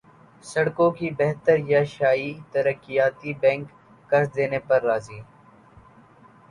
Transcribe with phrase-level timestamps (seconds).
[0.43, 3.67] سڑکوں کی بہتریایشیائی ترقیاتی بینک
[4.09, 5.19] قرض دینے پر راضی